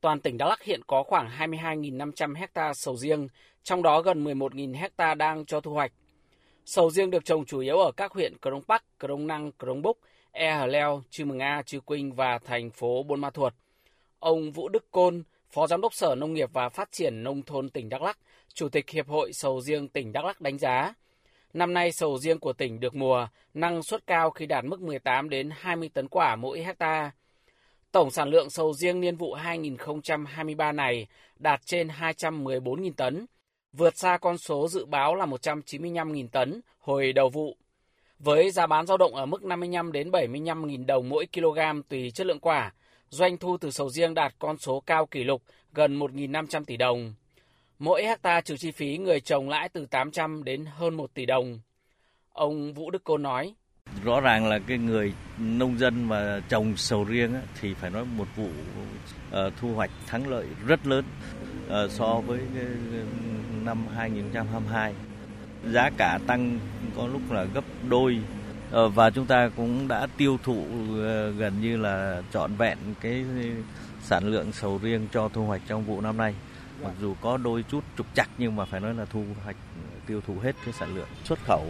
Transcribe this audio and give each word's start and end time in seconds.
toàn 0.00 0.20
tỉnh 0.20 0.38
Đắk 0.38 0.48
Lắk 0.48 0.62
hiện 0.62 0.80
có 0.86 1.02
khoảng 1.02 1.30
22.500 1.38 2.34
hecta 2.34 2.74
sầu 2.74 2.96
riêng, 2.96 3.28
trong 3.62 3.82
đó 3.82 4.02
gần 4.02 4.24
11.000 4.24 4.74
hecta 4.74 5.14
đang 5.14 5.46
cho 5.46 5.60
thu 5.60 5.72
hoạch. 5.72 5.92
Sầu 6.64 6.90
riêng 6.90 7.10
được 7.10 7.24
trồng 7.24 7.44
chủ 7.44 7.58
yếu 7.60 7.78
ở 7.78 7.92
các 7.92 8.12
huyện 8.12 8.38
Crong 8.42 8.62
Park, 8.62 8.82
Crong 9.00 9.26
Năng, 9.26 9.52
Crong 9.58 9.82
Búc, 9.82 9.98
E 10.32 10.52
Hờ 10.52 10.66
Leo, 10.66 11.02
Chư 11.10 11.24
Mừng 11.24 11.38
A, 11.38 11.62
Chư 11.62 11.80
Quynh 11.80 12.12
và 12.12 12.38
thành 12.38 12.70
phố 12.70 13.02
Buôn 13.02 13.20
Ma 13.20 13.30
Thuột. 13.30 13.54
Ông 14.18 14.50
Vũ 14.50 14.68
Đức 14.68 14.90
Côn, 14.90 15.22
Phó 15.50 15.66
Giám 15.66 15.80
đốc 15.80 15.94
Sở 15.94 16.14
Nông 16.14 16.34
nghiệp 16.34 16.50
và 16.52 16.68
Phát 16.68 16.92
triển 16.92 17.22
Nông 17.22 17.42
thôn 17.42 17.70
tỉnh 17.70 17.88
Đắk 17.88 18.02
Lắk, 18.02 18.18
Chủ 18.54 18.68
tịch 18.68 18.90
Hiệp 18.90 19.08
hội 19.08 19.32
Sầu 19.32 19.60
riêng 19.60 19.88
tỉnh 19.88 20.12
Đắk 20.12 20.24
Lắk 20.24 20.40
đánh 20.40 20.58
giá, 20.58 20.94
năm 21.52 21.74
nay 21.74 21.92
sầu 21.92 22.18
riêng 22.18 22.38
của 22.38 22.52
tỉnh 22.52 22.80
được 22.80 22.94
mùa, 22.94 23.28
năng 23.54 23.82
suất 23.82 24.06
cao 24.06 24.30
khi 24.30 24.46
đạt 24.46 24.64
mức 24.64 24.80
18 24.80 25.28
đến 25.28 25.50
20 25.52 25.90
tấn 25.94 26.08
quả 26.08 26.36
mỗi 26.36 26.62
hectare. 26.62 27.10
Tổng 27.92 28.10
sản 28.10 28.28
lượng 28.28 28.50
sầu 28.50 28.74
riêng 28.74 29.00
niên 29.00 29.16
vụ 29.16 29.34
2023 29.34 30.72
này 30.72 31.06
đạt 31.38 31.60
trên 31.66 31.88
214.000 31.88 32.92
tấn, 32.92 33.26
vượt 33.72 33.96
xa 33.96 34.18
con 34.20 34.38
số 34.38 34.68
dự 34.68 34.84
báo 34.84 35.14
là 35.14 35.26
195.000 35.26 36.28
tấn 36.28 36.60
hồi 36.78 37.12
đầu 37.12 37.28
vụ. 37.28 37.56
Với 38.18 38.50
giá 38.50 38.66
bán 38.66 38.86
dao 38.86 38.96
động 38.96 39.14
ở 39.14 39.26
mức 39.26 39.44
55 39.44 39.92
đến 39.92 40.10
75.000 40.10 40.86
đồng 40.86 41.08
mỗi 41.08 41.26
kg 41.32 41.82
tùy 41.88 42.10
chất 42.10 42.26
lượng 42.26 42.40
quả, 42.40 42.72
doanh 43.08 43.38
thu 43.38 43.56
từ 43.56 43.70
sầu 43.70 43.90
riêng 43.90 44.14
đạt 44.14 44.34
con 44.38 44.58
số 44.58 44.80
cao 44.80 45.06
kỷ 45.06 45.24
lục 45.24 45.42
gần 45.72 45.98
1.500 45.98 46.64
tỷ 46.64 46.76
đồng. 46.76 47.14
Mỗi 47.78 48.04
hecta 48.04 48.40
trừ 48.40 48.56
chi 48.56 48.70
phí 48.70 48.98
người 48.98 49.20
trồng 49.20 49.48
lãi 49.48 49.68
từ 49.68 49.86
800 49.86 50.44
đến 50.44 50.64
hơn 50.64 50.94
1 50.94 51.14
tỷ 51.14 51.26
đồng. 51.26 51.60
Ông 52.32 52.72
Vũ 52.72 52.90
Đức 52.90 53.04
Côn 53.04 53.22
nói. 53.22 53.54
Rõ 54.04 54.20
ràng 54.20 54.48
là 54.48 54.58
cái 54.58 54.78
người 54.78 55.12
nông 55.38 55.78
dân 55.78 56.08
mà 56.08 56.40
trồng 56.48 56.76
sầu 56.76 57.04
riêng 57.04 57.34
thì 57.60 57.74
phải 57.74 57.90
nói 57.90 58.04
một 58.16 58.26
vụ 58.36 58.48
uh, 58.48 59.52
thu 59.60 59.74
hoạch 59.74 59.90
thắng 60.06 60.28
lợi 60.28 60.46
rất 60.66 60.86
lớn 60.86 61.04
uh, 61.66 61.90
so 61.90 62.20
với 62.26 62.40
năm 63.64 63.86
2022. 63.96 64.94
Giá 65.64 65.90
cả 65.96 66.18
tăng 66.26 66.58
có 66.96 67.06
lúc 67.06 67.32
là 67.32 67.44
gấp 67.44 67.64
đôi 67.88 68.18
uh, 68.76 68.94
và 68.94 69.10
chúng 69.10 69.26
ta 69.26 69.50
cũng 69.56 69.88
đã 69.88 70.06
tiêu 70.16 70.38
thụ 70.42 70.64
gần 71.38 71.60
như 71.60 71.76
là 71.76 72.22
trọn 72.32 72.54
vẹn 72.54 72.78
cái 73.00 73.24
sản 74.02 74.26
lượng 74.26 74.52
sầu 74.52 74.78
riêng 74.82 75.06
cho 75.12 75.28
thu 75.28 75.46
hoạch 75.46 75.62
trong 75.68 75.84
vụ 75.84 76.00
năm 76.00 76.16
nay. 76.16 76.34
Mặc 76.82 76.92
dù 77.00 77.14
có 77.20 77.36
đôi 77.36 77.64
chút 77.70 77.84
trục 77.98 78.06
chặt 78.14 78.28
nhưng 78.38 78.56
mà 78.56 78.64
phải 78.64 78.80
nói 78.80 78.94
là 78.94 79.04
thu 79.04 79.24
hoạch 79.44 79.56
tiêu 80.06 80.20
thụ 80.26 80.38
hết 80.42 80.56
cái 80.64 80.74
sản 80.78 80.94
lượng 80.94 81.08
xuất 81.24 81.38
khẩu 81.44 81.66